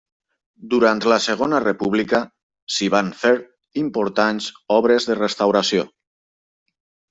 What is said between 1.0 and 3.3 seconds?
la segona república s'hi van